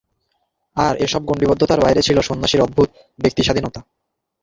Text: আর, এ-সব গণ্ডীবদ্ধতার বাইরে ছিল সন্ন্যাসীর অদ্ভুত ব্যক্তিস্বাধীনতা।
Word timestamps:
আর, 0.77 0.93
এ-সব 0.97 1.21
গণ্ডীবদ্ধতার 1.25 1.79
বাইরে 1.81 2.01
ছিল 2.01 2.17
সন্ন্যাসীর 2.21 2.65
অদ্ভুত 2.65 2.89
ব্যক্তিস্বাধীনতা। 3.19 3.79